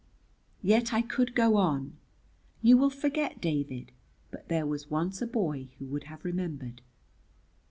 [0.63, 1.95] Yet I could go on.
[2.63, 3.91] "You will forget, David,
[4.31, 6.81] but there was once a boy who would have remembered."